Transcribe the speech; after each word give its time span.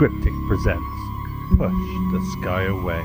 Scriptic 0.00 0.32
presents 0.48 0.96
Push 1.58 1.74
the 2.10 2.36
Sky 2.40 2.62
Away. 2.62 3.04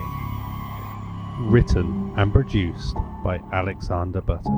Written 1.52 2.14
and 2.16 2.32
produced 2.32 2.96
by 3.22 3.42
Alexander 3.52 4.22
Butter. 4.22 4.50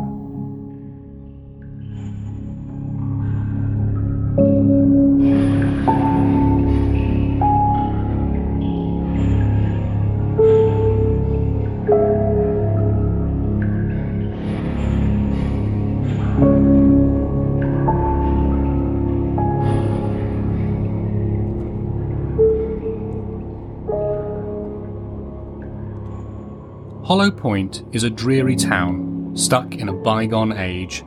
Hollow 27.07 27.31
Point 27.31 27.85
is 27.93 28.03
a 28.03 28.09
dreary 28.09 28.57
town 28.57 29.31
stuck 29.33 29.75
in 29.75 29.87
a 29.87 29.93
bygone 29.93 30.51
age. 30.51 31.05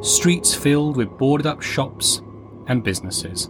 Streets 0.00 0.52
filled 0.52 0.96
with 0.96 1.16
boarded 1.16 1.46
up 1.46 1.62
shops 1.62 2.20
and 2.66 2.82
businesses. 2.82 3.48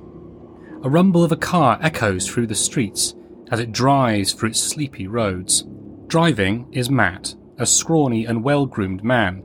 A 0.83 0.91
rumble 0.91 1.25
of 1.25 1.33
a 1.33 1.37
car 1.37 1.79
echoes 1.81 2.29
through 2.29 2.49
the 2.49 2.55
streets 2.55 3.15
as 3.51 3.59
it 3.59 3.73
drives 3.73 4.35
through 4.35 4.51
its 4.51 4.61
sleepy 4.61 5.07
roads. 5.07 5.65
Driving 6.09 6.71
is 6.75 6.91
Matt, 6.91 7.35
a 7.57 7.65
scrawny 7.65 8.27
and 8.27 8.45
well 8.45 8.67
groomed 8.67 9.03
man. 9.03 9.43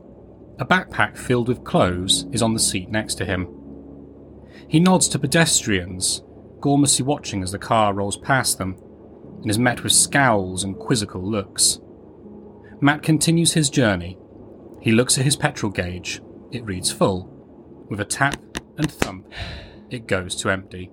A 0.60 0.66
backpack 0.66 1.16
filled 1.16 1.48
with 1.48 1.64
clothes 1.64 2.26
is 2.34 2.42
on 2.42 2.54
the 2.54 2.60
seat 2.60 2.90
next 2.90 3.16
to 3.16 3.26
him. 3.26 3.48
He 4.68 4.82
nods 4.82 5.08
to 5.08 5.18
pedestrians, 5.18 6.22
gormlessly 6.60 7.06
watching 7.06 7.42
as 7.42 7.54
the 7.54 7.58
car 7.58 7.94
rolls 7.94 8.18
past 8.18 8.58
them, 8.58 8.76
and 9.42 9.50
is 9.50 9.58
met 9.58 9.82
with 9.82 9.94
scowls 9.94 10.66
and 10.66 10.78
quizzical 10.78 11.26
looks. 11.26 11.80
Matt 12.84 13.02
continues 13.02 13.54
his 13.54 13.70
journey. 13.70 14.18
He 14.82 14.92
looks 14.92 15.18
at 15.18 15.24
his 15.24 15.38
petrol 15.38 15.72
gauge. 15.72 16.22
It 16.52 16.66
reads 16.66 16.92
full. 16.92 17.30
With 17.90 18.02
a 18.02 18.04
tap 18.04 18.36
and 18.78 18.92
thump, 18.92 19.26
it 19.90 20.06
goes 20.06 20.36
to 20.42 20.50
empty. 20.50 20.92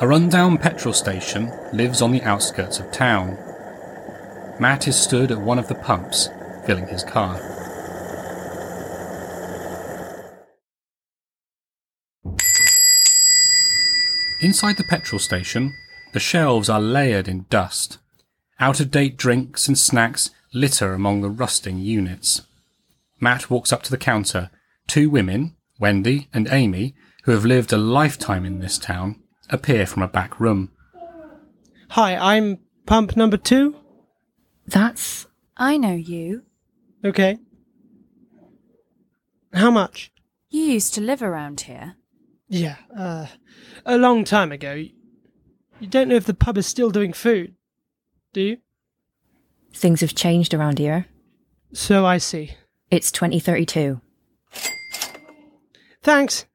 A 0.00 0.08
rundown 0.08 0.56
petrol 0.56 0.94
station 0.94 1.52
lives 1.74 2.00
on 2.00 2.12
the 2.12 2.22
outskirts 2.22 2.78
of 2.78 2.90
town. 2.90 3.36
Matt 4.58 4.88
is 4.88 4.96
stood 4.96 5.30
at 5.30 5.42
one 5.42 5.58
of 5.58 5.68
the 5.68 5.74
pumps, 5.74 6.30
filling 6.64 6.86
his 6.86 7.04
car. 7.04 7.59
Inside 14.40 14.78
the 14.78 14.84
petrol 14.84 15.18
station, 15.18 15.74
the 16.12 16.20
shelves 16.20 16.70
are 16.70 16.80
layered 16.80 17.28
in 17.28 17.44
dust. 17.50 17.98
Out 18.58 18.80
of 18.80 18.90
date 18.90 19.18
drinks 19.18 19.68
and 19.68 19.78
snacks 19.78 20.30
litter 20.54 20.94
among 20.94 21.20
the 21.20 21.28
rusting 21.28 21.78
units. 21.78 22.42
Matt 23.20 23.50
walks 23.50 23.70
up 23.70 23.82
to 23.82 23.90
the 23.90 23.98
counter. 23.98 24.50
Two 24.86 25.10
women, 25.10 25.56
Wendy 25.78 26.28
and 26.32 26.48
Amy, 26.50 26.94
who 27.24 27.32
have 27.32 27.44
lived 27.44 27.72
a 27.72 27.76
lifetime 27.76 28.46
in 28.46 28.60
this 28.60 28.78
town, 28.78 29.22
appear 29.50 29.86
from 29.86 30.02
a 30.02 30.08
back 30.08 30.40
room. 30.40 30.70
Hi, 31.90 32.16
I'm 32.16 32.60
pump 32.86 33.16
number 33.16 33.36
two. 33.36 33.76
That's. 34.66 35.26
I 35.56 35.76
know 35.76 35.94
you. 35.94 36.44
Okay. 37.04 37.38
How 39.52 39.70
much? 39.70 40.12
You 40.48 40.62
used 40.62 40.94
to 40.94 41.00
live 41.02 41.22
around 41.22 41.62
here. 41.62 41.96
Yeah, 42.52 42.74
uh, 42.98 43.26
a 43.86 43.96
long 43.96 44.24
time 44.24 44.50
ago. 44.50 44.74
You 44.74 45.86
don't 45.86 46.08
know 46.08 46.16
if 46.16 46.24
the 46.24 46.34
pub 46.34 46.58
is 46.58 46.66
still 46.66 46.90
doing 46.90 47.12
food, 47.12 47.54
do 48.32 48.40
you? 48.40 48.58
Things 49.72 50.00
have 50.00 50.16
changed 50.16 50.52
around 50.52 50.80
here. 50.80 51.06
So 51.72 52.04
I 52.04 52.18
see. 52.18 52.56
It's 52.90 53.12
2032. 53.12 54.00
Thanks. 56.02 56.46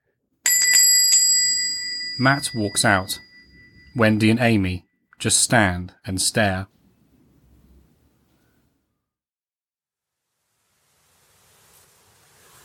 Matt 2.19 2.49
walks 2.53 2.83
out. 2.83 3.17
Wendy 3.95 4.29
and 4.29 4.41
Amy 4.41 4.85
just 5.17 5.39
stand 5.39 5.93
and 6.05 6.21
stare. 6.21 6.67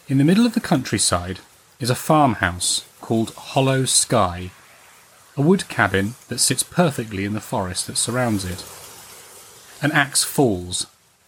In 0.09 0.19
the 0.19 0.25
middle 0.25 0.47
of 0.47 0.55
the 0.55 0.61
countryside 0.61 1.39
is 1.79 1.91
a 1.91 1.95
farmhouse 1.95 2.85
called 3.11 3.35
Hollow 3.35 3.87
Sky, 3.87 4.53
a 5.37 5.43
wood 5.43 5.67
cabin 5.67 6.15
that 6.29 6.39
sits 6.39 6.63
perfectly 6.63 7.25
in 7.25 7.33
the 7.33 7.41
forest 7.41 7.89
that 7.89 7.97
surrounds 7.97 8.45
it. 8.45 8.65
An 9.83 9.91
axe 9.91 10.23
falls, 10.23 10.87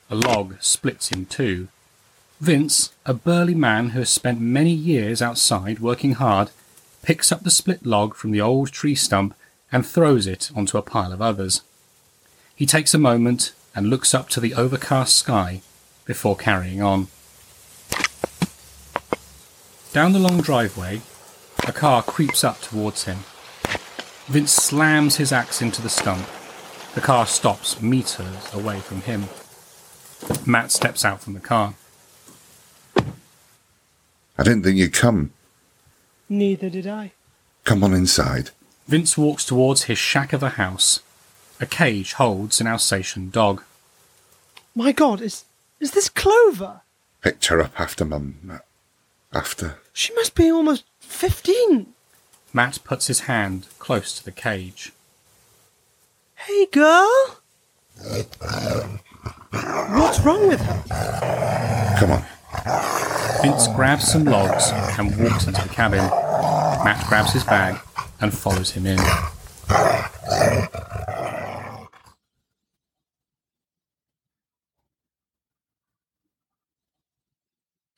a 0.09 0.15
log 0.15 0.62
splits 0.62 1.10
in 1.10 1.26
two. 1.26 1.66
Vince, 2.41 2.92
a 3.04 3.12
burly 3.12 3.56
man 3.56 3.88
who 3.88 3.98
has 3.98 4.10
spent 4.10 4.41
many 4.41 4.71
years 4.71 5.21
outside 5.21 5.81
working 5.81 6.12
hard, 6.12 6.53
picks 7.03 7.32
up 7.32 7.42
the 7.42 7.50
split 7.50 7.84
log 7.84 8.15
from 8.15 8.31
the 8.31 8.41
old 8.41 8.71
tree 8.71 8.94
stump 8.94 9.34
and 9.72 9.84
throws 9.84 10.28
it 10.28 10.53
onto 10.54 10.78
a 10.78 10.82
pile 10.82 11.12
of 11.12 11.21
others. 11.21 11.62
He 12.54 12.65
takes 12.65 12.94
a 12.94 13.09
moment 13.10 13.54
and 13.75 13.91
looks 13.91 14.15
up 14.15 14.28
to 14.28 14.41
the 14.41 14.54
overcast 14.54 15.16
sky 15.16 15.62
before 16.04 16.37
carrying 16.37 16.81
on. 16.81 17.09
Down 19.92 20.12
the 20.12 20.21
long 20.21 20.41
driveway, 20.41 21.00
a 21.67 21.73
car 21.73 22.03
creeps 22.03 22.45
up 22.45 22.61
towards 22.61 23.05
him. 23.05 23.19
Vince 24.27 24.53
slams 24.53 25.17
his 25.17 25.33
axe 25.33 25.62
into 25.62 25.83
the 25.83 25.89
stump. 25.89 26.27
The 26.95 27.00
car 27.00 27.27
stops 27.27 27.81
meters 27.81 28.53
away 28.53 28.81
from 28.81 29.03
him. 29.03 29.28
Matt 30.47 30.71
steps 30.71 31.05
out 31.05 31.21
from 31.21 31.34
the 31.34 31.41
car. 31.41 31.75
I 32.97 34.43
didn't 34.43 34.62
think 34.62 34.77
you'd 34.77 34.93
come. 34.93 35.33
Neither 36.28 36.71
did 36.71 36.87
I. 36.87 37.12
Come 37.65 37.84
on 37.84 37.95
inside. 37.95 38.51
Vince 38.89 39.17
walks 39.17 39.45
towards 39.45 39.84
his 39.84 39.99
shack 39.99 40.33
of 40.33 40.43
a 40.43 40.51
house. 40.51 41.01
A 41.61 41.67
cage 41.67 42.15
holds 42.15 42.61
an 42.61 42.67
Alsatian 42.67 43.31
dog. 43.31 43.62
My 44.75 44.93
God, 44.93 45.21
is 45.21 45.45
is 45.78 45.93
this 45.93 46.09
Clover? 46.09 46.81
Picked 47.21 47.47
her 47.47 47.61
up 47.61 47.78
after 47.78 48.05
Mum. 48.05 48.61
After. 49.33 49.78
She 49.92 50.14
must 50.14 50.34
be 50.34 50.50
almost 50.50 50.84
fifteen. 51.00 51.94
Matt 52.53 52.78
puts 52.84 53.06
his 53.06 53.20
hand 53.20 53.66
close 53.78 54.16
to 54.19 54.25
the 54.25 54.32
cage. 54.32 54.92
Hey, 56.34 56.66
girl. 56.66 57.36
What's 59.50 60.20
wrong 60.20 60.48
with 60.48 60.60
her? 60.60 61.97
Come 61.98 62.10
on. 62.12 62.25
Vince 63.42 63.69
grabs 63.69 64.10
some 64.10 64.25
logs 64.25 64.70
and 64.98 65.16
walks 65.19 65.47
into 65.47 65.62
the 65.62 65.69
cabin. 65.69 66.00
Matt 66.84 67.06
grabs 67.09 67.32
his 67.32 67.44
bag 67.44 67.78
and 68.20 68.36
follows 68.36 68.70
him 68.72 68.86
in. 68.86 68.98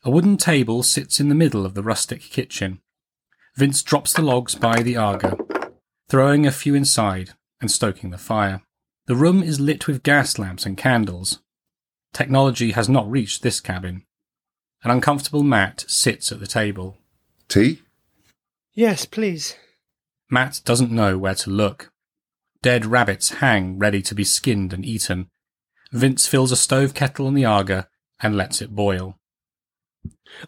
A 0.06 0.10
wooden 0.10 0.36
table 0.36 0.82
sits 0.82 1.18
in 1.18 1.30
the 1.30 1.34
middle 1.34 1.64
of 1.64 1.72
the 1.72 1.82
rustic 1.82 2.20
kitchen. 2.20 2.80
Vince 3.56 3.82
drops 3.82 4.12
the 4.12 4.20
logs 4.20 4.54
by 4.54 4.82
the 4.82 4.98
Aga, 4.98 5.38
throwing 6.10 6.46
a 6.46 6.52
few 6.52 6.74
inside 6.74 7.30
and 7.58 7.70
stoking 7.70 8.10
the 8.10 8.18
fire. 8.18 8.60
The 9.06 9.16
room 9.16 9.42
is 9.42 9.60
lit 9.60 9.86
with 9.86 10.02
gas 10.02 10.38
lamps 10.38 10.66
and 10.66 10.76
candles. 10.76 11.40
Technology 12.12 12.72
has 12.72 12.86
not 12.86 13.10
reached 13.10 13.42
this 13.42 13.60
cabin. 13.60 14.04
An 14.82 14.90
uncomfortable 14.90 15.42
Matt 15.42 15.86
sits 15.88 16.30
at 16.30 16.38
the 16.38 16.46
table. 16.46 16.98
Tea? 17.48 17.80
Yes, 18.74 19.06
please. 19.06 19.56
Matt 20.28 20.60
doesn't 20.66 20.92
know 20.92 21.16
where 21.16 21.34
to 21.36 21.48
look. 21.48 21.92
Dead 22.60 22.84
rabbits 22.84 23.34
hang 23.40 23.78
ready 23.78 24.02
to 24.02 24.14
be 24.14 24.24
skinned 24.24 24.74
and 24.74 24.84
eaten. 24.84 25.30
Vince 25.92 26.26
fills 26.26 26.52
a 26.52 26.56
stove 26.56 26.92
kettle 26.92 27.26
in 27.26 27.32
the 27.32 27.46
Aga 27.46 27.88
and 28.20 28.36
lets 28.36 28.60
it 28.60 28.74
boil. 28.74 29.18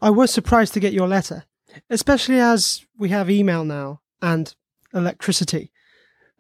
I 0.01 0.11
was 0.11 0.33
surprised 0.33 0.75
to 0.75 0.81
get 0.81 0.93
your 0.93 1.09
letter, 1.09 1.45
especially 1.91 2.41
as 2.41 2.85
we 2.99 3.11
have 3.11 3.31
email 3.31 3.65
now 3.65 4.01
and 4.21 4.55
electricity. 4.93 5.73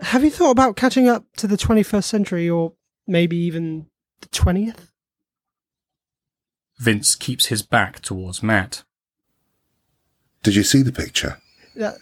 Have 0.01 0.25
you 0.25 0.31
thought 0.31 0.51
about 0.51 0.77
catching 0.77 1.09
up 1.09 1.25
to 1.37 1.47
the 1.47 1.57
21st 1.57 2.05
century 2.05 2.51
or 2.51 2.75
maybe 3.07 3.37
even 3.37 3.87
the 4.21 4.29
20th? 4.29 4.91
Vince 6.79 7.15
keeps 7.15 7.47
his 7.47 7.63
back 7.63 8.01
towards 8.01 8.43
Matt. 8.43 8.83
Did 10.43 10.55
you 10.55 10.62
see 10.62 10.83
the 10.83 10.93
picture? 10.93 11.39
That, 11.75 11.97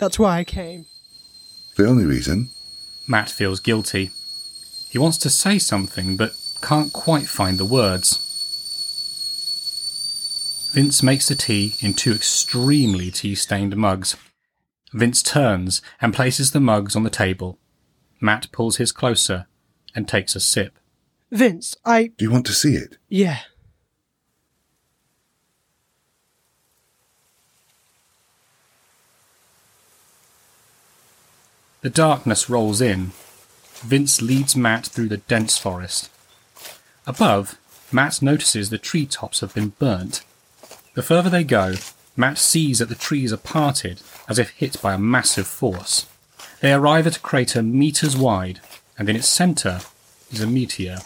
that's 0.00 0.18
why 0.18 0.38
I 0.38 0.44
came. 0.44 0.86
The 1.76 1.86
only 1.86 2.04
reason? 2.04 2.48
Matt 3.06 3.30
feels 3.30 3.60
guilty. 3.60 4.10
He 4.90 4.98
wants 4.98 5.18
to 5.18 5.30
say 5.30 5.58
something, 5.58 6.16
but 6.16 6.34
can't 6.62 6.92
quite 6.92 7.26
find 7.26 7.58
the 7.58 7.64
words. 7.64 8.24
Vince 10.70 11.02
makes 11.02 11.28
the 11.28 11.34
tea 11.34 11.74
in 11.80 11.94
two 11.94 12.12
extremely 12.12 13.10
tea 13.10 13.34
stained 13.34 13.76
mugs. 13.76 14.16
Vince 14.92 15.22
turns 15.22 15.80
and 16.00 16.14
places 16.14 16.52
the 16.52 16.60
mugs 16.60 16.94
on 16.94 17.04
the 17.04 17.10
table. 17.10 17.58
Matt 18.20 18.50
pulls 18.52 18.76
his 18.76 18.92
closer 18.92 19.46
and 19.94 20.06
takes 20.06 20.36
a 20.36 20.40
sip. 20.40 20.78
Vince, 21.30 21.76
I. 21.84 22.08
Do 22.18 22.24
you 22.24 22.30
want 22.30 22.46
to 22.46 22.52
see 22.52 22.74
it? 22.74 22.98
Yeah. 23.08 23.40
The 31.80 31.90
darkness 31.90 32.50
rolls 32.50 32.80
in. 32.80 33.12
Vince 33.80 34.20
leads 34.20 34.56
Matt 34.56 34.86
through 34.86 35.08
the 35.08 35.18
dense 35.18 35.56
forest. 35.56 36.10
Above, 37.06 37.58
Matt 37.90 38.20
notices 38.20 38.68
the 38.68 38.78
treetops 38.78 39.40
have 39.40 39.54
been 39.54 39.70
burnt. 39.78 40.22
The 40.94 41.02
further 41.02 41.30
they 41.30 41.44
go, 41.44 41.74
Matt 42.16 42.38
sees 42.38 42.80
that 42.80 42.88
the 42.88 42.94
trees 42.94 43.32
are 43.32 43.36
parted 43.36 44.00
as 44.28 44.38
if 44.38 44.50
hit 44.50 44.80
by 44.82 44.94
a 44.94 44.98
massive 44.98 45.46
force. 45.46 46.06
They 46.60 46.72
arrive 46.72 47.06
at 47.06 47.16
a 47.16 47.20
crater 47.20 47.62
meters 47.62 48.16
wide, 48.16 48.60
and 48.98 49.08
in 49.08 49.14
its 49.14 49.28
centre 49.28 49.80
is 50.32 50.40
a 50.40 50.46
meteor. 50.46 50.98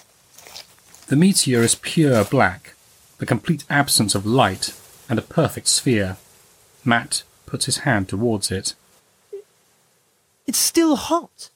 The 1.09 1.17
meteor 1.17 1.61
is 1.63 1.75
pure 1.75 2.25
black, 2.25 2.75
the 3.19 3.27
complete 3.27 3.65
absence 3.69 4.15
of 4.15 4.25
light, 4.25 4.75
and 5.09 5.19
a 5.19 5.23
perfect 5.23 5.69
sphere. 5.69 6.17
Matt 6.85 7.23
puts 7.45 7.67
his 7.67 7.79
hand 7.79 8.09
towards 8.09 8.51
it. 8.51 8.75
It's 10.47 10.59
still 10.59 10.97
hot. 10.97 11.51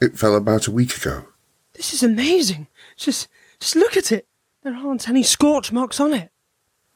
It 0.00 0.18
fell 0.18 0.34
about 0.34 0.66
a 0.66 0.72
week 0.72 0.96
ago. 0.96 1.26
This 1.74 1.94
is 1.94 2.02
amazing. 2.02 2.66
Just, 2.96 3.28
just 3.60 3.76
look 3.76 3.96
at 3.96 4.10
it. 4.10 4.26
There 4.62 4.74
aren't 4.74 5.08
any 5.08 5.22
scorch 5.22 5.72
marks 5.72 5.98
on 6.00 6.12
it. 6.12 6.30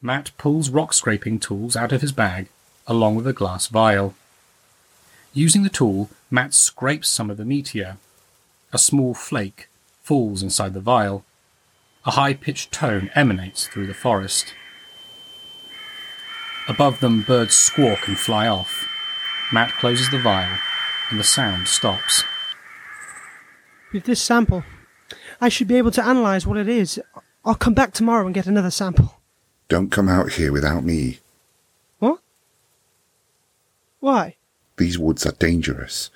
Matt 0.03 0.33
pulls 0.37 0.69
rock 0.69 0.93
scraping 0.93 1.39
tools 1.39 1.77
out 1.77 1.93
of 1.93 2.03
his 2.03 2.13
bag, 2.13 2.49
along 2.87 3.15
with 3.15 3.27
a 3.27 3.33
glass 3.33 3.69
vial. 3.69 4.15
Using 5.33 5.63
the 5.63 5.71
tool, 5.71 6.11
Matt 6.31 6.53
scrapes 6.53 7.09
some 7.09 7.31
of 7.31 7.39
the 7.39 7.45
meteor. 7.45 7.97
A 8.73 8.79
small 8.79 9.15
flake 9.15 9.69
falls 10.03 10.43
inside 10.43 10.75
the 10.75 10.81
vial. 10.81 11.25
A 12.05 12.11
high 12.11 12.35
pitched 12.35 12.71
tone 12.71 13.11
emanates 13.15 13.67
through 13.67 13.87
the 13.87 13.95
forest. 13.95 14.53
Above 16.69 17.01
them, 17.01 17.23
birds 17.23 17.57
squawk 17.57 18.07
and 18.07 18.19
fly 18.19 18.47
off. 18.47 18.87
Matt 19.51 19.73
closes 19.73 20.11
the 20.11 20.19
vial, 20.19 20.59
and 21.11 21.19
the 21.19 21.25
sound 21.25 21.69
stops. 21.69 22.25
With 23.91 24.05
this 24.05 24.21
sample, 24.21 24.65
I 25.41 25.49
should 25.49 25.69
be 25.69 25.77
able 25.77 25.93
to 25.93 26.11
analyse 26.11 26.45
what 26.45 26.59
it 26.59 26.69
is. 26.69 27.01
I'll 27.45 27.55
come 27.55 27.75
back 27.75 27.93
tomorrow 27.93 28.25
and 28.25 28.35
get 28.35 28.47
another 28.47 28.71
sample. 28.71 29.21
Don't 29.69 29.91
come 29.91 30.09
out 30.09 30.33
here 30.33 30.53
without 30.53 30.85
me. 30.85 31.19
What? 31.99 32.21
Why? 34.01 34.37
These 34.77 34.99
woods 34.99 35.27
are 35.27 35.33
dangerous. 35.33 36.11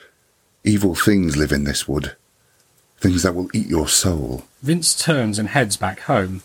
Evil 0.65 0.95
things 0.95 1.37
live 1.37 1.53
in 1.53 1.65
this 1.65 1.87
wood. 1.87 2.17
Things 2.99 3.23
that 3.23 3.35
will 3.35 3.49
eat 3.55 3.67
your 3.67 3.89
soul. 3.89 4.45
Vince 4.63 4.99
turns 4.99 5.39
and 5.39 5.51
heads 5.51 5.77
back 5.77 6.01
home. 6.01 6.43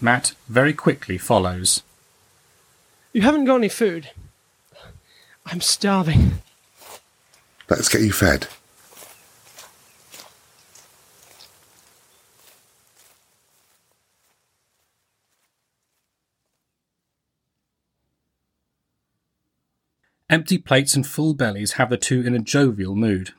Matt 0.00 0.32
very 0.48 0.72
quickly 0.72 1.18
follows. 1.18 1.82
You 3.12 3.22
haven't 3.22 3.44
got 3.44 3.56
any 3.56 3.68
food. 3.68 4.10
I'm 5.44 5.60
starving. 5.60 6.40
Let's 7.68 7.88
get 7.88 8.00
you 8.02 8.12
fed. 8.12 8.46
Empty 20.30 20.58
plates 20.58 20.94
and 20.94 21.04
full 21.04 21.34
bellies 21.34 21.72
have 21.72 21.90
the 21.90 21.96
two 21.96 22.20
in 22.22 22.36
a 22.36 22.38
jovial 22.38 22.94
mood. 22.94 23.30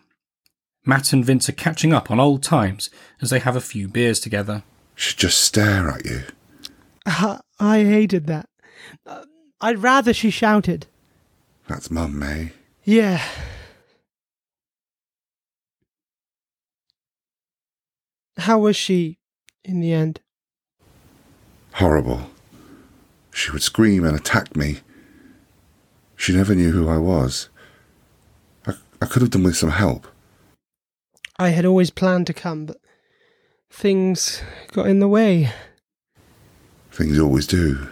Matt 0.86 1.14
and 1.14 1.24
Vince 1.24 1.48
are 1.48 1.54
catching 1.54 1.94
up 1.94 2.12
on 2.12 2.20
old 2.20 2.44
times 2.44 2.90
as 3.22 3.30
they 3.30 3.40
have 3.40 3.56
a 3.56 3.62
few 3.62 3.88
beers 3.88 4.20
together. 4.20 4.64
Should 4.94 5.18
just 5.18 5.40
stare 5.40 5.90
at 5.90 6.04
you. 6.04 6.24
I, 7.06 7.40
I 7.62 7.78
hated 7.86 8.28
that. 8.28 8.50
Uh, 9.06 9.24
I'd 9.62 9.82
rather 9.82 10.14
she 10.14 10.30
shouted. 10.30 10.88
That's 11.70 11.90
Mum, 11.90 12.20
May. 12.20 12.52
Yeah. 12.84 13.22
How 18.38 18.60
was 18.60 18.76
she 18.76 19.18
in 19.64 19.80
the 19.80 19.94
end? 19.94 20.20
Horrible. 21.76 22.32
She 23.34 23.50
would 23.52 23.64
scream 23.64 24.04
and 24.04 24.18
attack 24.18 24.58
me. 24.58 24.80
She 26.22 26.34
never 26.34 26.54
knew 26.54 26.72
who 26.72 26.88
I 26.88 27.00
was. 27.00 27.50
I, 28.68 28.74
I 29.02 29.08
could 29.08 29.24
have 29.24 29.32
done 29.32 29.42
with 29.42 29.58
some 29.58 29.72
help. 29.72 30.06
I 31.40 31.50
had 31.50 31.66
always 31.66 31.90
planned 31.90 32.28
to 32.28 32.34
come, 32.34 32.68
but 32.68 32.78
things 33.72 34.44
got 34.72 34.86
in 34.86 35.00
the 35.00 35.08
way. 35.08 35.52
Things 36.92 37.18
always 37.18 37.48
do. 37.48 37.88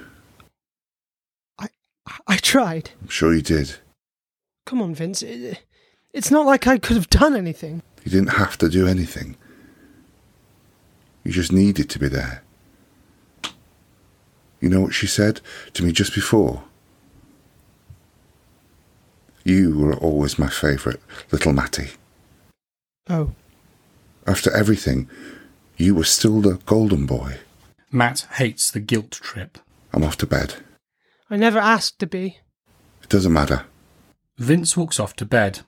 I 1.58 1.70
I 2.28 2.38
tried. 2.38 2.92
I'm 3.02 3.08
sure 3.08 3.34
you 3.34 3.42
did. 3.42 3.78
Come 4.68 4.80
on, 4.80 4.94
Vince. 4.94 5.24
It, 5.24 5.64
it's 6.14 6.30
not 6.30 6.46
like 6.46 6.68
I 6.68 6.78
could 6.78 6.98
have 6.98 7.10
done 7.10 7.36
anything. 7.36 7.82
You 8.06 8.12
didn't 8.12 8.38
have 8.38 8.60
to 8.60 8.70
do 8.70 8.86
anything. 8.86 9.38
You 11.24 11.32
just 11.32 11.52
needed 11.52 11.90
to 11.90 11.98
be 11.98 12.10
there. 12.10 12.44
You 14.62 14.70
know 14.70 14.82
what 14.82 14.94
she 14.94 15.08
said 15.08 15.42
to 15.74 15.84
me 15.84 15.92
just 15.92 16.14
before? 16.14 16.69
You 19.50 19.76
were 19.80 19.96
always 19.96 20.38
my 20.38 20.48
favourite, 20.48 21.00
little 21.32 21.54
Matty. 21.54 21.90
Oh. 23.10 23.34
After 24.28 24.56
everything, 24.56 25.10
you 25.76 25.96
were 25.96 26.04
still 26.04 26.40
the 26.40 26.60
golden 26.68 27.08
boy. 27.08 27.38
Matt 27.92 28.28
hates 28.34 28.70
the 28.70 28.80
guilt 28.80 29.10
trip. 29.10 29.58
I'm 29.92 30.04
off 30.04 30.18
to 30.18 30.28
bed. 30.28 30.58
I 31.32 31.38
never 31.38 31.58
asked 31.58 31.98
to 31.98 32.06
be. 32.06 32.38
It 33.02 33.10
doesn't 33.10 33.34
matter. 33.34 33.66
Vince 34.38 34.78
walks 34.78 35.00
off 35.00 35.16
to 35.16 35.26
bed. 35.26 35.62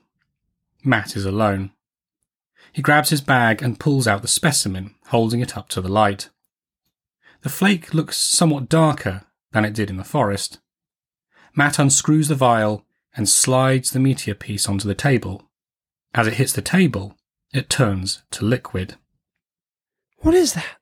Matt 0.84 1.16
is 1.16 1.24
alone. 1.24 1.72
He 2.72 2.82
grabs 2.82 3.10
his 3.10 3.20
bag 3.20 3.62
and 3.64 3.80
pulls 3.80 4.06
out 4.06 4.22
the 4.22 4.28
specimen, 4.28 4.94
holding 5.06 5.40
it 5.40 5.56
up 5.58 5.68
to 5.70 5.80
the 5.80 5.88
light. 5.88 6.30
The 7.40 7.48
flake 7.48 7.92
looks 7.92 8.16
somewhat 8.16 8.68
darker 8.68 9.22
than 9.50 9.64
it 9.64 9.74
did 9.74 9.90
in 9.90 9.96
the 9.96 10.04
forest. 10.04 10.60
Matt 11.56 11.80
unscrews 11.80 12.28
the 12.28 12.36
vial 12.36 12.86
and 13.14 13.28
slides 13.28 13.90
the 13.90 14.00
meteor 14.00 14.34
piece 14.34 14.68
onto 14.68 14.88
the 14.88 14.94
table. 14.94 15.50
As 16.14 16.26
it 16.26 16.34
hits 16.34 16.52
the 16.52 16.62
table, 16.62 17.16
it 17.52 17.68
turns 17.68 18.22
to 18.32 18.44
liquid. 18.44 18.96
What 20.18 20.34
is 20.34 20.54
that? 20.54 20.78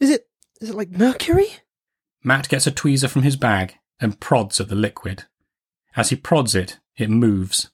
Is 0.00 0.10
it 0.10 0.28
is 0.60 0.70
it 0.70 0.76
like 0.76 0.90
mercury? 0.90 1.46
Matt 2.22 2.48
gets 2.48 2.66
a 2.66 2.72
tweezer 2.72 3.08
from 3.08 3.22
his 3.22 3.36
bag 3.36 3.74
and 4.00 4.18
prods 4.18 4.60
at 4.60 4.68
the 4.68 4.74
liquid. 4.74 5.24
As 5.96 6.10
he 6.10 6.16
prods 6.16 6.54
it, 6.54 6.78
it 6.96 7.10
moves. 7.10 7.70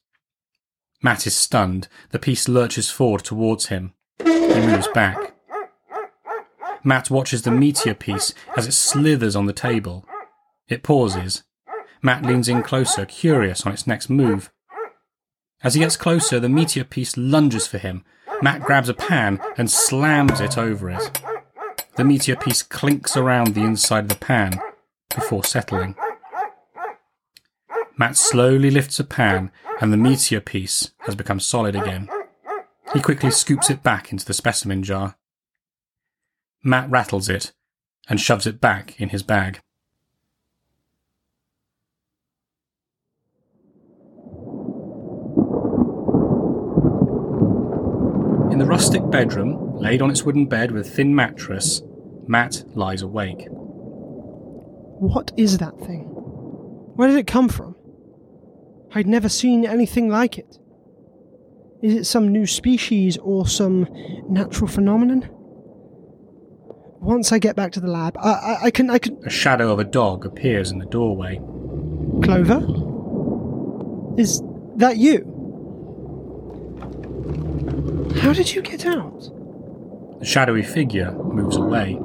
Matt 1.01 1.25
is 1.25 1.35
stunned. 1.35 1.87
The 2.09 2.19
piece 2.19 2.47
lurches 2.47 2.89
forward 2.89 3.23
towards 3.23 3.67
him. 3.67 3.93
He 4.23 4.25
moves 4.61 4.87
back. 4.89 5.33
Matt 6.83 7.09
watches 7.09 7.43
the 7.43 7.51
meteor 7.51 7.93
piece 7.93 8.33
as 8.57 8.67
it 8.67 8.73
slithers 8.73 9.35
on 9.35 9.45
the 9.45 9.53
table. 9.53 10.05
It 10.71 10.83
pauses. 10.83 11.43
Matt 12.01 12.25
leans 12.25 12.47
in 12.47 12.63
closer, 12.63 13.05
curious 13.05 13.65
on 13.65 13.73
its 13.73 13.85
next 13.85 14.09
move. 14.09 14.49
As 15.63 15.73
he 15.73 15.81
gets 15.81 15.97
closer, 15.97 16.39
the 16.39 16.47
meteor 16.47 16.85
piece 16.85 17.17
lunges 17.17 17.67
for 17.67 17.77
him. 17.77 18.05
Matt 18.41 18.61
grabs 18.61 18.87
a 18.87 18.93
pan 18.93 19.41
and 19.57 19.69
slams 19.69 20.39
it 20.39 20.57
over 20.57 20.89
it. 20.89 21.21
The 21.97 22.05
meteor 22.05 22.37
piece 22.37 22.63
clinks 22.63 23.17
around 23.17 23.53
the 23.53 23.63
inside 23.63 24.05
of 24.05 24.09
the 24.09 24.15
pan 24.15 24.61
before 25.13 25.43
settling. 25.43 25.93
Matt 27.97 28.15
slowly 28.15 28.71
lifts 28.71 28.97
a 28.97 29.03
pan 29.03 29.51
and 29.81 29.91
the 29.91 29.97
meteor 29.97 30.39
piece 30.39 30.91
has 30.99 31.15
become 31.15 31.41
solid 31.41 31.75
again. 31.75 32.09
He 32.93 33.01
quickly 33.01 33.29
scoops 33.29 33.69
it 33.69 33.83
back 33.83 34.13
into 34.13 34.25
the 34.25 34.33
specimen 34.33 34.83
jar. 34.83 35.17
Matt 36.63 36.89
rattles 36.89 37.27
it 37.27 37.51
and 38.07 38.21
shoves 38.21 38.47
it 38.47 38.61
back 38.61 38.99
in 39.01 39.09
his 39.09 39.21
bag. 39.21 39.59
The 48.61 48.67
rustic 48.67 49.01
bedroom, 49.09 49.75
laid 49.79 50.03
on 50.03 50.11
its 50.11 50.21
wooden 50.21 50.45
bed 50.45 50.69
with 50.69 50.85
a 50.85 50.89
thin 50.89 51.15
mattress, 51.15 51.81
Matt 52.27 52.63
lies 52.75 53.01
awake. 53.01 53.47
What 53.49 55.31
is 55.35 55.57
that 55.57 55.79
thing? 55.79 56.03
Where 56.95 57.07
did 57.07 57.17
it 57.17 57.25
come 57.25 57.49
from? 57.49 57.75
I'd 58.93 59.07
never 59.07 59.29
seen 59.29 59.65
anything 59.65 60.09
like 60.09 60.37
it. 60.37 60.59
Is 61.81 61.95
it 61.95 62.05
some 62.05 62.31
new 62.31 62.45
species 62.45 63.17
or 63.17 63.47
some 63.47 63.87
natural 64.29 64.67
phenomenon? 64.67 65.27
Once 66.99 67.31
I 67.31 67.39
get 67.39 67.55
back 67.55 67.71
to 67.71 67.79
the 67.79 67.89
lab, 67.89 68.15
I, 68.19 68.29
I, 68.29 68.57
I 68.65 68.69
can 68.69 68.91
I 68.91 68.99
can 68.99 69.17
A 69.25 69.31
shadow 69.31 69.73
of 69.73 69.79
a 69.79 69.83
dog 69.83 70.23
appears 70.23 70.69
in 70.69 70.77
the 70.77 70.85
doorway. 70.85 71.37
Clover? 72.21 72.59
Is 74.21 74.43
that 74.75 74.97
you? 74.97 75.30
How 78.21 78.33
did 78.33 78.53
you 78.53 78.61
get 78.61 78.85
out? 78.85 79.19
The 80.19 80.25
shadowy 80.25 80.61
figure 80.61 81.11
moves 81.11 81.55
away. 81.57 81.99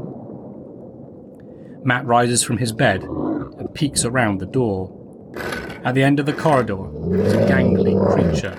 Matt 1.85 2.07
rises 2.07 2.43
from 2.43 2.57
his 2.57 2.73
bed 2.73 3.03
and 3.03 3.75
peeks 3.75 4.03
around 4.03 4.39
the 4.39 4.47
door. 4.47 4.91
At 5.85 5.95
the 5.95 6.03
end 6.03 6.19
of 6.19 6.25
the 6.25 6.33
corridor 6.33 6.87
is 7.23 7.35
a 7.35 7.47
gangly 7.47 7.95
creature. 8.15 8.57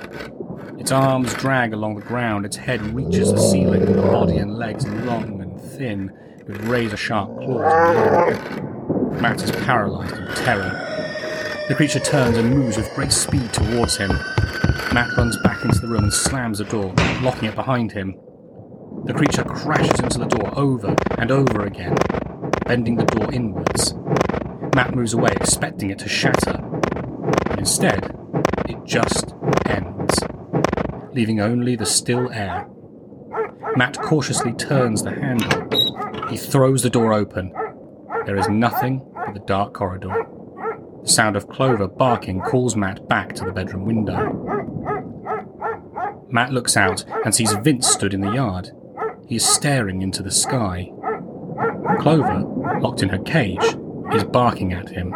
Its 0.78 0.92
arms 0.92 1.34
drag 1.34 1.74
along 1.74 1.96
the 1.96 2.06
ground, 2.06 2.46
its 2.46 2.58
head 2.58 2.80
reaches 2.94 3.34
the 3.34 3.40
ceiling, 3.40 3.86
the 3.86 4.04
body 4.04 4.38
and 4.38 4.54
legs 4.54 4.88
long 4.88 5.42
and 5.42 5.60
thin, 5.60 6.14
with 6.46 6.64
razor 6.68 6.96
sharp 6.96 7.36
claws. 7.40 8.40
Matt 9.20 9.42
is 9.42 9.50
paralyzed 9.66 10.16
in 10.16 10.28
terror. 10.36 11.66
The 11.68 11.74
creature 11.74 12.00
turns 12.00 12.38
and 12.38 12.52
moves 12.52 12.78
with 12.78 12.94
great 12.94 13.12
speed 13.12 13.52
towards 13.52 13.98
him. 13.98 14.12
Matt 14.94 15.16
runs 15.18 15.38
back 15.44 15.64
into 15.64 15.80
the 15.80 15.88
room 15.88 16.04
and 16.06 16.14
slams 16.14 16.60
the 16.60 16.66
door, 16.66 16.94
locking 17.22 17.50
it 17.50 17.56
behind 17.56 17.92
him. 17.92 18.16
The 19.06 19.14
creature 19.14 19.44
crashes 19.44 20.00
into 20.00 20.20
the 20.20 20.26
door 20.26 20.58
over 20.58 20.96
and 21.18 21.32
over 21.32 21.66
again, 21.66 21.96
bending 22.66 22.96
the 22.96 23.06
door 23.06 23.32
inwards. 23.32 23.94
Matt 24.76 24.96
moves 24.96 25.14
away, 25.14 25.32
expecting 25.36 25.90
it 25.90 26.00
to 26.00 26.10
shatter. 26.10 26.64
Instead, 27.58 28.16
it 28.68 28.84
just 28.86 29.34
ends, 29.66 30.20
leaving 31.14 31.40
only 31.40 31.76
the 31.76 31.86
still 31.86 32.32
air. 32.32 32.68
Matt 33.76 33.98
cautiously 34.02 34.54
turns 34.54 35.04
the 35.04 35.12
handle. 35.12 36.28
He 36.30 36.38
throws 36.38 36.84
the 36.84 36.90
door 36.90 37.14
open. 37.14 37.54
There 38.26 38.38
is 38.38 38.50
nothing 38.50 39.08
but 39.14 39.34
the 39.34 39.42
dark 39.42 39.74
corridor. 39.74 40.26
The 41.04 41.10
sound 41.10 41.36
of 41.36 41.48
Clover 41.48 41.88
barking 41.88 42.42
calls 42.42 42.76
Matt 42.76 43.08
back 43.08 43.34
to 43.36 43.46
the 43.46 43.52
bedroom 43.52 43.86
window. 43.86 44.57
Matt 46.30 46.52
looks 46.52 46.76
out 46.76 47.06
and 47.24 47.34
sees 47.34 47.54
Vince 47.54 47.88
stood 47.88 48.14
in 48.14 48.22
the 48.22 48.32
yard. 48.32 48.72
He 49.28 49.38
is 49.38 49.46
staring 49.46 50.02
into 50.02 50.22
the 50.22 50.32
sky. 50.32 50.92
Clover, 52.00 52.40
locked 52.80 53.02
in 53.02 53.10
her 53.10 53.18
cage, 53.20 53.64
is 54.14 54.24
barking 54.24 54.74
at 54.74 54.90
him. 54.90 55.12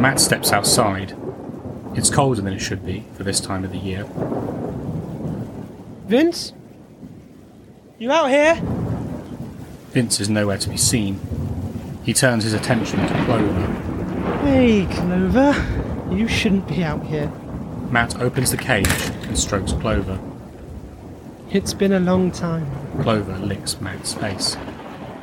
Matt 0.00 0.20
steps 0.20 0.52
outside. 0.52 1.16
It's 1.94 2.10
colder 2.10 2.40
than 2.40 2.52
it 2.52 2.60
should 2.60 2.84
be 2.84 3.04
for 3.14 3.24
this 3.24 3.40
time 3.40 3.64
of 3.64 3.72
the 3.72 3.78
year. 3.78 4.06
Vince? 6.06 6.52
You 7.98 8.12
out 8.12 8.30
here? 8.30 8.54
Vince 9.96 10.20
is 10.20 10.28
nowhere 10.28 10.58
to 10.58 10.68
be 10.68 10.76
seen. 10.76 11.18
He 12.04 12.12
turns 12.12 12.44
his 12.44 12.52
attention 12.52 13.00
to 13.00 13.24
Clover. 13.24 13.66
Hey, 14.42 14.86
Clover. 14.90 15.54
You 16.14 16.28
shouldn't 16.28 16.68
be 16.68 16.84
out 16.84 17.02
here. 17.06 17.28
Matt 17.90 18.20
opens 18.20 18.50
the 18.50 18.58
cage 18.58 18.86
and 19.22 19.38
strokes 19.38 19.72
Clover. 19.72 20.20
It's 21.50 21.72
been 21.72 21.92
a 21.92 21.98
long 21.98 22.30
time. 22.30 22.70
Clover 23.00 23.38
licks 23.38 23.80
Matt's 23.80 24.12
face. 24.12 24.58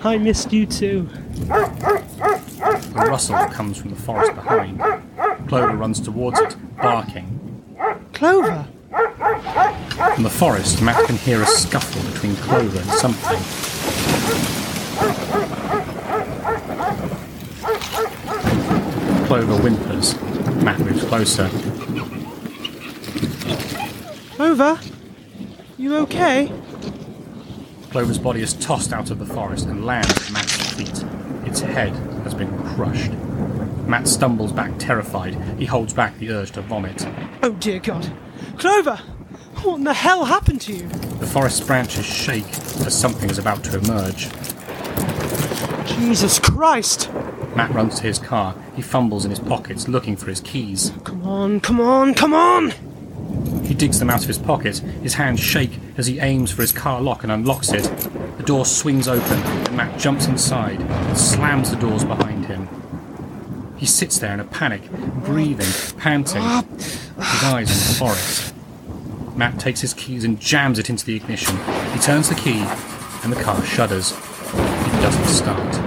I 0.04 0.18
missed 0.18 0.52
you 0.52 0.66
too. 0.66 1.08
A 1.52 3.06
rustle 3.06 3.46
comes 3.50 3.78
from 3.78 3.92
the 3.92 3.96
forest 3.96 4.34
behind. 4.34 4.80
Clover 5.48 5.76
runs 5.76 6.00
towards 6.00 6.40
it, 6.40 6.56
barking. 6.78 7.64
Clover? 8.14 8.68
From 10.16 10.24
the 10.24 10.32
forest, 10.32 10.82
Matt 10.82 11.06
can 11.06 11.18
hear 11.18 11.44
a 11.44 11.46
scuffle 11.46 12.02
between 12.12 12.36
Clover 12.38 12.80
and 12.80 12.90
something. 12.90 14.63
Clover 19.28 19.58
whimpers. 19.62 20.16
Matt 20.64 20.80
moves 20.80 21.04
closer. 21.04 21.50
Clover? 24.36 24.80
You 25.78 25.96
okay? 25.98 26.52
Clover's 27.92 28.20
body 28.20 28.42
is 28.42 28.54
tossed 28.54 28.94
out 28.94 29.12
of 29.12 29.20
the 29.20 29.26
forest 29.26 29.66
and 29.68 29.86
lands 29.86 30.10
at 30.10 30.32
Matt's 30.32 30.74
feet. 30.74 31.04
Its 31.46 31.62
head 31.62 31.94
has 32.24 32.34
been 32.34 32.56
crushed. 32.76 33.12
Matt 33.88 34.08
stumbles 34.08 34.52
back 34.52 34.72
terrified. 34.80 35.36
He 35.60 35.66
holds 35.66 35.94
back 35.94 36.18
the 36.18 36.32
urge 36.32 36.52
to 36.52 36.62
vomit. 36.62 37.08
Oh 37.42 37.52
dear 37.52 37.80
God. 37.80 38.12
Clover! 38.58 38.98
What 39.62 39.76
in 39.76 39.84
the 39.84 39.94
hell 39.94 40.26
happened 40.26 40.62
to 40.62 40.74
you? 40.74 40.88
The 40.88 41.28
forest 41.28 41.66
branches 41.68 42.06
shake 42.06 42.48
as 42.86 42.98
something 42.98 43.30
is 43.30 43.38
about 43.38 43.64
to 43.66 43.78
emerge. 43.78 44.30
Jesus 45.94 46.40
Christ! 46.40 47.12
Matt 47.56 47.72
runs 47.72 48.00
to 48.00 48.04
his 48.04 48.18
car. 48.18 48.56
He 48.76 48.82
fumbles 48.82 49.26
in 49.26 49.30
his 49.30 49.40
pockets 49.40 49.88
looking 49.88 50.16
for 50.16 50.26
his 50.26 50.42
keys. 50.42 50.92
Come 51.04 51.24
on, 51.24 51.60
come 51.60 51.80
on, 51.80 52.16
come 52.16 52.34
on! 52.34 52.72
He 53.64 53.76
digs 53.76 54.00
them 54.00 54.10
out 54.10 54.22
of 54.22 54.28
his 54.28 54.40
pocket. 54.40 54.78
His 54.78 55.14
hands 55.14 55.40
shake 55.40 55.80
as 55.96 56.08
he 56.08 56.20
aims 56.20 56.52
for 56.52 56.62
his 56.62 56.72
car 56.72 57.00
lock 57.00 57.24
and 57.24 57.32
unlocks 57.32 57.72
it. 57.72 57.84
The 58.38 58.44
door 58.44 58.66
swings 58.66 59.08
open 59.08 59.40
and 59.40 59.78
Matt 59.78 60.00
jumps 60.00 60.26
inside 60.26 60.82
and 60.82 61.18
slams 61.18 61.70
the 61.70 61.78
doors 61.78 62.04
behind 62.04 62.48
him. 62.48 62.68
He 63.78 63.86
sits 63.86 64.18
there 64.18 64.34
in 64.34 64.40
a 64.40 64.46
panic, 64.46 64.90
breathing, 65.24 66.00
panting, 66.00 66.42
his 66.42 67.44
eyes 67.44 67.70
on 67.70 67.78
the 67.78 67.96
forest. 68.00 68.56
Matt 69.36 69.60
takes 69.60 69.82
his 69.82 69.94
keys 69.94 70.24
and 70.24 70.40
jams 70.40 70.80
it 70.80 70.90
into 70.90 71.06
the 71.06 71.16
ignition. 71.16 71.56
He 71.94 72.00
turns 72.00 72.30
the 72.30 72.36
key 72.36 72.64
and 73.24 73.32
the 73.32 73.42
car 73.42 73.64
shudders. 73.64 74.12
It 74.12 75.02
doesn't 75.02 75.26
start. 75.26 75.83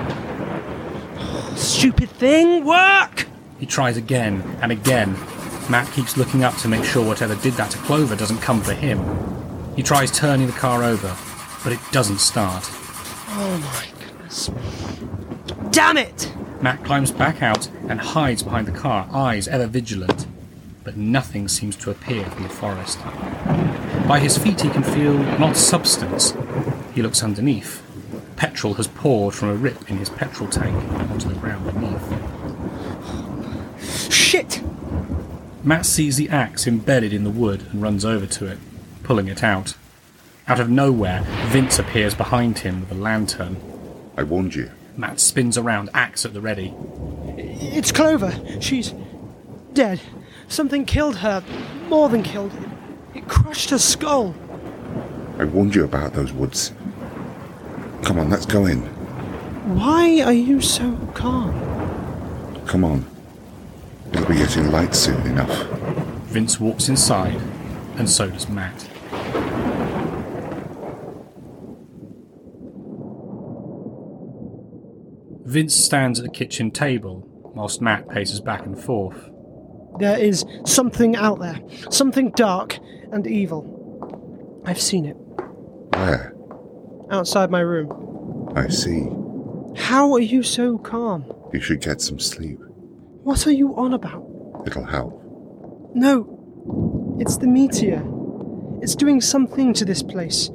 Thing, 2.19 2.65
work! 2.65 3.27
He 3.61 3.67
tries 3.67 3.99
again 3.99 4.41
and 4.63 4.73
again. 4.73 5.13
Matt 5.69 5.93
keeps 5.93 6.17
looking 6.17 6.45
up 6.45 6.57
to 6.59 6.69
make 6.69 6.83
sure 6.83 7.07
whatever 7.07 7.35
did 7.35 7.53
that 7.55 7.71
to 7.73 7.79
Clover 7.79 8.17
doesn't 8.17 8.39
come 8.39 8.63
for 8.63 8.73
him. 8.73 9.05
He 9.77 9.83
tries 9.83 10.11
turning 10.11 10.47
the 10.47 10.55
car 10.55 10.83
over, 10.83 11.15
but 11.63 11.75
it 11.75 11.79
doesn't 11.93 12.21
start. 12.21 12.65
Oh 13.29 13.59
my 13.61 14.07
goodness. 14.07 14.51
Damn 15.71 15.99
it! 15.99 16.33
Matt 16.63 16.83
climbs 16.85 17.13
back 17.13 17.43
out 17.43 17.69
and 17.87 18.01
hides 18.01 18.43
behind 18.43 18.67
the 18.67 18.73
car, 18.73 19.07
eyes 19.13 19.47
ever 19.47 19.67
vigilant. 19.67 20.27
But 20.85 20.97
nothing 20.97 21.49
seems 21.49 21.77
to 21.77 21.91
appear 21.91 22.25
from 22.25 22.45
the 22.45 22.49
forest. 22.49 22.99
By 24.09 24.21
his 24.21 24.39
feet 24.39 24.63
he 24.63 24.71
can 24.71 24.85
feel 24.85 25.19
not 25.39 25.55
substance. 25.55 26.35
He 26.95 27.03
looks 27.03 27.23
underneath. 27.23 27.86
Petrol 28.37 28.75
has 28.75 28.87
poured 28.87 29.35
from 29.35 29.49
a 29.49 29.55
rip 29.55 29.91
in 29.91 29.97
his 29.97 30.11
petrol 30.11 30.49
tank 30.49 30.77
onto 31.11 31.29
the 31.29 31.35
ground 31.35 31.65
beneath. 31.67 32.03
Shit! 34.13 34.63
Matt 35.65 35.87
sees 35.87 36.17
the 36.17 36.29
axe 36.29 36.67
embedded 36.67 37.13
in 37.13 37.25
the 37.25 37.31
wood 37.31 37.67
and 37.73 37.83
runs 37.83 38.05
over 38.05 38.27
to 38.27 38.47
it, 38.47 38.59
pulling 39.03 39.29
it 39.29 39.43
out. 39.43 39.75
Out 40.47 40.61
of 40.61 40.71
nowhere, 40.71 41.23
Vince 41.49 41.79
appears 41.79 42.15
behind 42.15 42.61
him 42.61 42.81
with 42.81 42.93
a 42.93 42.95
lantern. 42.95 43.57
I 44.17 44.23
warned 44.23 44.55
you. 44.55 44.71
Matt 44.97 45.19
spins 45.19 45.59
around, 45.59 45.91
axe 45.93 46.25
at 46.25 46.35
the 46.35 46.41
ready. 46.41 46.73
It's 47.37 47.91
Clover. 47.91 48.33
She's 48.61 48.95
dead. 49.73 50.01
Something 50.49 50.85
killed 50.85 51.17
her. 51.17 51.43
More 51.89 52.09
than 52.09 52.23
killed. 52.23 52.53
It, 52.55 53.19
it 53.19 53.29
crushed 53.29 53.71
her 53.71 53.79
skull. 53.79 54.35
I 55.39 55.45
warned 55.45 55.75
you 55.75 55.85
about 55.85 56.13
those 56.15 56.33
woods. 56.33 56.73
Come 58.07 58.21
on, 58.21 58.31
let's 58.31 58.47
go 58.47 58.67
in. 58.67 58.83
Why 59.75 60.21
are 60.21 60.33
you 60.33 60.61
so 60.61 60.97
calm? 61.13 61.53
Come 62.65 62.85
on. 62.85 63.05
It'll 64.13 64.29
be 64.29 64.37
getting 64.37 64.71
light 64.71 64.95
soon 64.95 65.21
enough. 65.27 65.67
Vince 66.29 66.61
walks 66.61 66.89
inside, 66.89 67.35
and 67.97 68.09
so 68.09 68.31
does 68.31 68.49
Matt. 68.49 68.89
Vince 75.45 75.75
stands 75.75 76.21
at 76.21 76.27
the 76.27 76.31
kitchen 76.31 76.71
table 76.71 77.29
whilst 77.57 77.83
Matt 77.83 78.09
paces 78.09 78.41
back 78.41 78.65
and 78.67 78.79
forth. 78.81 79.31
There 79.99 80.17
is 80.17 80.45
something 80.65 81.17
out 81.17 81.41
there. 81.41 81.59
Something 81.91 82.31
dark 82.37 82.79
and 83.11 83.27
evil. 83.27 84.63
I've 84.65 84.81
seen 84.81 85.07
it. 85.07 85.17
Where? 85.97 86.36
Outside 87.11 87.51
my 87.51 87.61
room. 87.61 88.53
I 88.57 88.69
see. 88.69 89.09
How 89.77 90.13
are 90.15 90.21
you 90.21 90.43
so 90.43 90.79
calm? 90.79 91.25
You 91.53 91.61
should 91.61 91.81
get 91.81 92.01
some 92.01 92.19
sleep. 92.19 92.59
What 93.23 93.47
are 93.47 93.53
you 93.53 93.77
on 93.77 93.95
about? 93.95 94.25
It'll 94.67 94.85
help. 94.85 95.23
No. 95.95 97.17
It's 97.21 97.37
the 97.37 97.47
meteor. 97.47 98.03
It's 98.83 98.95
doing 98.95 99.21
something 99.21 99.73
to 99.75 99.85
this 99.85 100.03
place. 100.03 100.51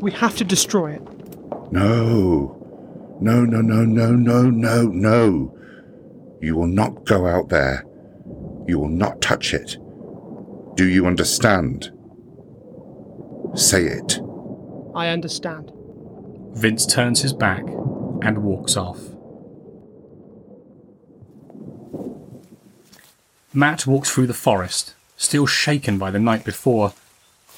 We 0.00 0.12
have 0.12 0.36
to 0.36 0.44
destroy 0.44 0.92
it. 0.92 1.02
No. 1.72 2.52
No, 3.20 3.44
no, 3.44 3.60
no, 3.60 3.84
no, 3.84 4.12
no, 4.12 4.42
no, 4.50 4.82
no. 4.82 5.58
You 6.40 6.54
will 6.54 6.66
not 6.66 7.04
go 7.04 7.26
out 7.26 7.48
there. 7.48 7.84
You 8.66 8.78
will 8.78 8.88
not 8.88 9.20
touch 9.20 9.54
it. 9.54 9.78
Do 10.76 10.86
you 10.86 11.06
understand? 11.06 11.90
Say 13.54 13.84
it. 13.84 14.20
I 14.96 15.08
understand. 15.08 15.70
Vince 16.54 16.86
turns 16.86 17.20
his 17.20 17.34
back 17.34 17.62
and 18.22 18.38
walks 18.38 18.78
off. 18.78 18.98
Matt 23.52 23.86
walks 23.86 24.10
through 24.10 24.26
the 24.26 24.32
forest, 24.34 24.94
still 25.18 25.46
shaken 25.46 25.98
by 25.98 26.10
the 26.10 26.18
night 26.18 26.44
before. 26.44 26.94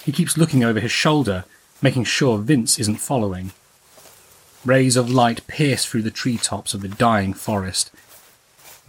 He 0.05 0.11
keeps 0.11 0.37
looking 0.37 0.65
over 0.65 0.81
his 0.81 0.91
shoulder, 0.91 1.45
making 1.81 2.05
sure 2.05 2.39
Vince 2.39 2.77
isn't 2.81 2.97
following. 2.97 3.53
Rays 4.65 4.97
of 4.97 5.09
light 5.09 5.47
pierce 5.47 5.87
through 5.87 6.03
the 6.03 6.11
treetops 6.11 6.75
of 6.75 6.83
the 6.83 6.89
dying 6.89 7.35
forest. 7.35 7.93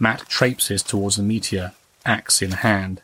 Matt 0.00 0.28
traipses 0.28 0.82
towards 0.82 1.14
the 1.14 1.22
meteor, 1.22 1.72
axe 2.04 2.42
in 2.42 2.50
hand. 2.50 3.00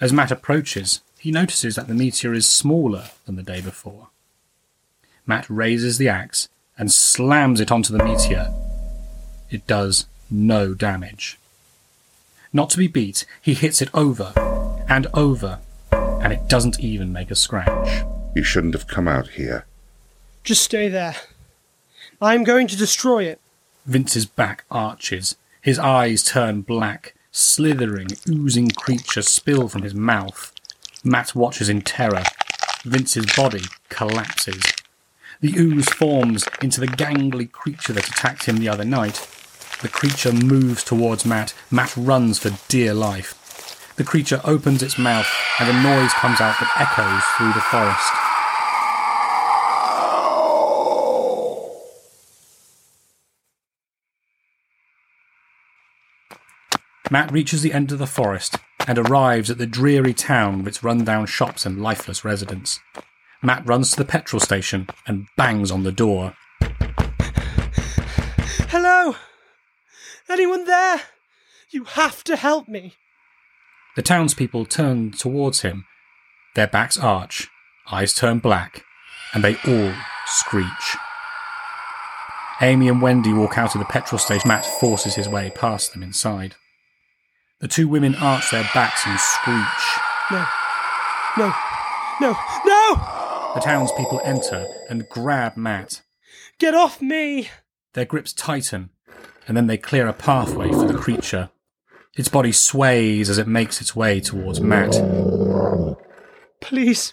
As 0.00 0.14
Matt 0.14 0.30
approaches, 0.30 1.02
he 1.18 1.30
notices 1.30 1.74
that 1.76 1.88
the 1.88 1.94
meteor 1.94 2.32
is 2.32 2.48
smaller 2.48 3.10
than 3.26 3.36
the 3.36 3.42
day 3.42 3.60
before. 3.60 4.08
Matt 5.30 5.48
raises 5.48 5.96
the 5.96 6.08
axe 6.08 6.48
and 6.76 6.90
slams 6.90 7.60
it 7.60 7.70
onto 7.70 7.96
the 7.96 8.02
meteor. 8.02 8.52
It 9.48 9.64
does 9.68 10.06
no 10.28 10.74
damage. 10.74 11.38
Not 12.52 12.68
to 12.70 12.78
be 12.78 12.88
beat, 12.88 13.24
he 13.40 13.54
hits 13.54 13.80
it 13.80 13.90
over 13.94 14.32
and 14.88 15.06
over, 15.14 15.60
and 15.92 16.32
it 16.32 16.48
doesn't 16.48 16.80
even 16.80 17.12
make 17.12 17.30
a 17.30 17.36
scratch. 17.36 18.02
You 18.34 18.42
shouldn't 18.42 18.74
have 18.74 18.88
come 18.88 19.06
out 19.06 19.28
here. 19.28 19.66
Just 20.42 20.64
stay 20.64 20.88
there. 20.88 21.14
I'm 22.20 22.42
going 22.42 22.66
to 22.66 22.76
destroy 22.76 23.22
it. 23.22 23.40
Vince's 23.86 24.26
back 24.26 24.64
arches, 24.68 25.36
his 25.62 25.78
eyes 25.78 26.24
turn 26.24 26.62
black, 26.62 27.14
slithering, 27.30 28.08
oozing 28.28 28.70
creatures 28.70 29.28
spill 29.28 29.68
from 29.68 29.82
his 29.82 29.94
mouth. 29.94 30.52
Matt 31.04 31.36
watches 31.36 31.68
in 31.68 31.82
terror. 31.82 32.24
Vince's 32.82 33.32
body 33.36 33.62
collapses. 33.90 34.60
The 35.40 35.56
ooze 35.56 35.88
forms 35.88 36.46
into 36.60 36.80
the 36.80 36.86
gangly 36.86 37.50
creature 37.50 37.94
that 37.94 38.06
attacked 38.06 38.44
him 38.44 38.58
the 38.58 38.68
other 38.68 38.84
night. 38.84 39.26
The 39.80 39.88
creature 39.88 40.32
moves 40.32 40.84
towards 40.84 41.24
Matt. 41.24 41.54
Matt 41.70 41.96
runs 41.96 42.38
for 42.38 42.50
dear 42.68 42.92
life. 42.92 43.94
The 43.96 44.04
creature 44.04 44.42
opens 44.44 44.82
its 44.82 44.98
mouth, 44.98 45.26
and 45.58 45.70
a 45.70 45.82
noise 45.82 46.12
comes 46.12 46.42
out 46.42 46.56
that 46.60 46.70
echoes 46.76 47.24
through 47.38 47.54
the 47.54 47.60
forest. 47.62 48.12
Matt 57.10 57.32
reaches 57.32 57.62
the 57.62 57.72
end 57.72 57.92
of 57.92 57.98
the 57.98 58.06
forest 58.06 58.56
and 58.86 58.98
arrives 58.98 59.50
at 59.50 59.56
the 59.56 59.66
dreary 59.66 60.12
town 60.12 60.58
with 60.58 60.68
its 60.68 60.84
run-down 60.84 61.24
shops 61.24 61.64
and 61.64 61.82
lifeless 61.82 62.26
residents. 62.26 62.78
Matt 63.42 63.66
runs 63.66 63.90
to 63.90 63.96
the 63.96 64.04
petrol 64.04 64.40
station 64.40 64.88
and 65.06 65.26
bangs 65.36 65.70
on 65.70 65.82
the 65.82 65.92
door. 65.92 66.34
Hello? 68.68 69.16
Anyone 70.28 70.64
there? 70.66 71.00
You 71.70 71.84
have 71.84 72.22
to 72.24 72.36
help 72.36 72.68
me. 72.68 72.94
The 73.96 74.02
townspeople 74.02 74.66
turn 74.66 75.12
towards 75.12 75.62
him. 75.62 75.86
Their 76.54 76.66
backs 76.66 76.98
arch, 76.98 77.48
eyes 77.90 78.12
turn 78.12 78.40
black, 78.40 78.84
and 79.32 79.42
they 79.42 79.56
all 79.66 79.94
screech. 80.26 80.96
Amy 82.60 82.88
and 82.88 83.00
Wendy 83.00 83.32
walk 83.32 83.56
out 83.56 83.74
of 83.74 83.78
the 83.78 83.86
petrol 83.86 84.18
station. 84.18 84.48
Matt 84.48 84.66
forces 84.66 85.14
his 85.14 85.28
way 85.28 85.50
past 85.50 85.92
them 85.92 86.02
inside. 86.02 86.56
The 87.60 87.68
two 87.68 87.88
women 87.88 88.14
arch 88.16 88.50
their 88.50 88.68
backs 88.74 89.06
and 89.06 89.18
screech. 89.18 89.98
No. 90.30 90.46
No. 91.38 91.54
No. 92.20 92.36
No! 92.66 93.19
The 93.54 93.60
townspeople 93.60 94.20
enter 94.24 94.66
and 94.88 95.08
grab 95.08 95.56
Matt. 95.56 96.02
Get 96.58 96.74
off 96.74 97.02
me! 97.02 97.50
Their 97.94 98.04
grips 98.04 98.32
tighten, 98.32 98.90
and 99.48 99.56
then 99.56 99.66
they 99.66 99.76
clear 99.76 100.06
a 100.06 100.12
pathway 100.12 100.70
for 100.70 100.86
the 100.86 100.98
creature. 100.98 101.50
Its 102.16 102.28
body 102.28 102.52
sways 102.52 103.28
as 103.28 103.38
it 103.38 103.48
makes 103.48 103.80
its 103.80 103.96
way 103.96 104.20
towards 104.20 104.60
Matt. 104.60 104.92
Please. 106.60 107.12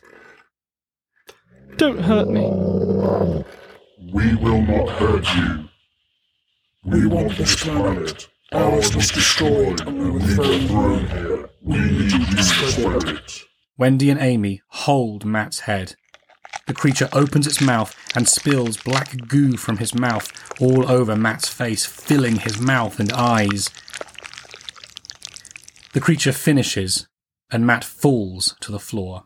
Don't 1.78 2.00
hurt 2.00 2.28
me. 2.28 2.41
We 4.13 4.36
will 4.36 4.62
not 4.62 4.89
hurt 4.89 5.36
you. 5.36 5.69
We 6.84 7.08
want 7.08 7.36
this 7.38 7.63
planet. 7.63 8.28
Ours 8.54 8.95
was 8.95 9.10
destroyed 9.10 9.82
and 9.82 10.00
we 10.00 10.10
were 10.12 10.19
thrown 10.19 11.08
here. 11.08 11.50
We 11.62 11.80
need 11.80 12.10
to 12.12 12.36
destroy 12.36 12.97
it. 12.97 13.43
Wendy 13.78 14.10
and 14.10 14.19
Amy 14.19 14.62
hold 14.67 15.26
Matt's 15.26 15.62
head. 15.62 15.95
The 16.67 16.73
creature 16.73 17.10
opens 17.13 17.47
its 17.47 17.62
mouth 17.62 17.95
and 18.13 18.27
spills 18.27 18.77
black 18.77 19.27
goo 19.27 19.56
from 19.56 19.77
his 19.77 19.95
mouth 19.95 20.32
all 20.62 20.89
over 20.91 21.15
Matt's 21.15 21.47
face, 21.47 21.86
filling 21.86 22.36
his 22.38 22.60
mouth 22.60 22.99
and 22.99 23.12
eyes. 23.13 23.69
The 25.93 26.01
creature 26.01 26.34
finishes, 26.34 27.08
and 27.49 27.65
Matt 27.65 27.86
falls 27.86 28.56
to 28.60 28.71
the 28.71 28.80
floor. 28.80 29.23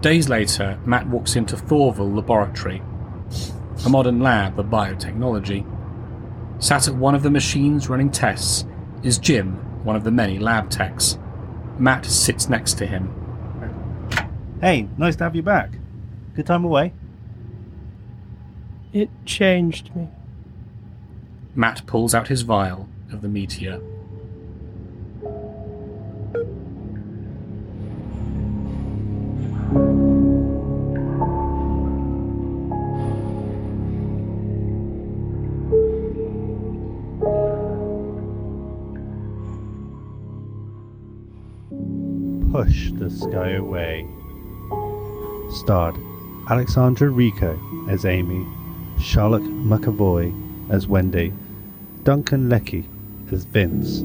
Days 0.00 0.28
later, 0.28 0.78
Matt 0.86 1.08
walks 1.08 1.36
into 1.36 1.56
Thorville 1.56 2.14
Laboratory, 2.14 2.80
a 3.84 3.88
modern 3.88 4.20
lab 4.20 4.58
of 4.58 4.66
biotechnology. 4.66 5.66
Sat 6.62 6.86
at 6.86 6.94
one 6.94 7.14
of 7.14 7.22
the 7.22 7.30
machines 7.30 7.88
running 7.88 8.10
tests 8.10 8.64
is 9.02 9.18
Jim, 9.18 9.56
one 9.84 9.96
of 9.96 10.04
the 10.04 10.10
many 10.10 10.38
lab 10.38 10.70
techs. 10.70 11.18
Matt 11.80 12.04
sits 12.04 12.48
next 12.48 12.74
to 12.74 12.86
him. 12.86 13.10
Hey, 14.60 14.86
nice 14.98 15.16
to 15.16 15.24
have 15.24 15.34
you 15.34 15.42
back. 15.42 15.70
Good 16.36 16.46
time 16.46 16.62
away? 16.62 16.92
It 18.92 19.08
changed 19.24 19.96
me. 19.96 20.08
Matt 21.54 21.86
pulls 21.86 22.14
out 22.14 22.28
his 22.28 22.42
vial 22.42 22.86
of 23.10 23.22
the 23.22 23.28
meteor. 23.28 23.80
Sky 43.20 43.50
Away. 43.50 44.06
Starred 45.50 45.96
Alexandra 46.48 47.10
Rico 47.10 47.58
as 47.90 48.06
Amy, 48.06 48.46
Charlotte 48.98 49.42
McAvoy 49.42 50.32
as 50.70 50.86
Wendy, 50.86 51.32
Duncan 52.02 52.48
Leckie 52.48 52.86
as 53.30 53.44
Vince, 53.44 54.00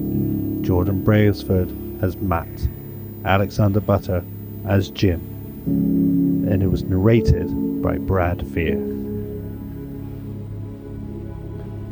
Jordan 0.68 1.02
Brailsford 1.04 1.72
as 2.04 2.18
Matt, 2.18 2.68
Alexander 3.24 3.80
Butter 3.80 4.22
as 4.68 4.90
Jim, 4.90 5.22
and 5.66 6.62
it 6.62 6.68
was 6.68 6.84
narrated 6.84 7.48
by 7.82 7.98
Brad 7.98 8.46
Fear. 8.52 8.78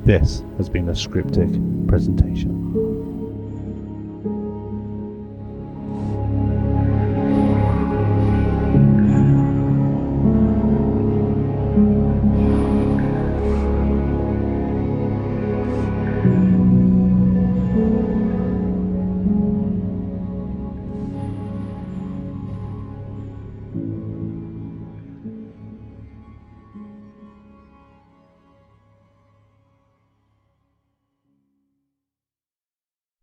This 0.03 0.43
has 0.57 0.67
been 0.67 0.89
a 0.89 0.95
Scriptic 0.95 1.49
presentation. 1.87 2.92